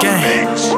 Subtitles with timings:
[0.00, 0.69] gang,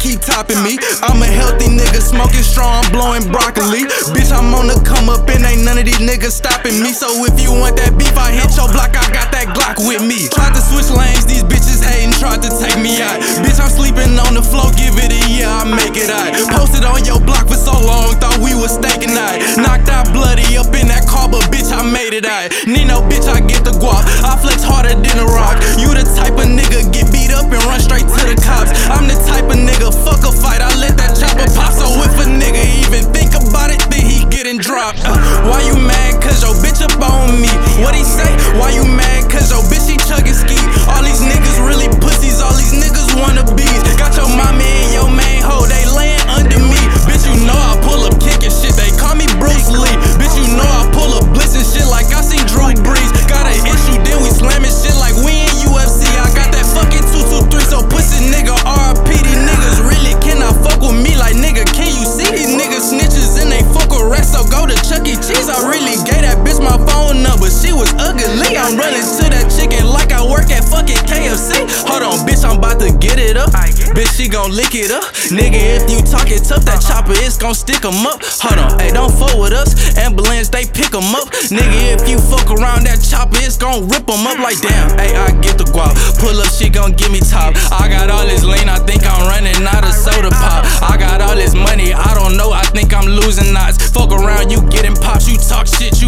[0.00, 0.80] keep topping me.
[1.04, 3.84] I'm a healthy nigga, smoking strong, blowing broccoli.
[4.16, 6.96] Bitch, I'm on the come up, and ain't none of these niggas stopping me.
[6.96, 10.00] So if you want that beef, I hit your block, I got that Glock with
[10.00, 10.28] me.
[10.32, 13.20] Tried to switch lanes, these bitches hating, tried to take me out.
[13.44, 16.32] Bitch, I'm sleeping on the floor, give it a year, I make it out.
[16.56, 19.36] Posted on your block for so long, thought we was staking out.
[19.60, 22.52] Knocked out bloody up in that car, but bitch, I made it out.
[22.64, 24.00] Nino, bitch, I get the guap.
[34.92, 35.06] Dropped.
[35.06, 36.22] Uh, why you mad?
[36.22, 37.48] Cause your bitch up on me.
[37.82, 38.30] What he say?
[38.58, 39.30] Why you mad?
[39.30, 40.59] Cause your bitch he chugging ski.
[74.30, 75.04] Gon' lick it up.
[75.34, 78.22] Nigga, if you talking tough, that chopper is gon' stick 'em up.
[78.40, 79.74] Hold on, hey, don't fuck with us.
[79.98, 81.26] Ambulance, they pick 'em up.
[81.50, 84.96] Nigga, if you fuck around that chopper, it's gon' rip 'em up like damn.
[84.98, 85.98] Hey, I get the guap.
[86.18, 87.54] Pull up, she gon' give me top.
[87.72, 90.64] I got all this lean, I think I'm running out of soda pop.
[90.80, 93.78] I got all this money, I don't know, I think I'm losing knots.
[93.90, 95.99] Fuck around, you getting pops, you talk shit,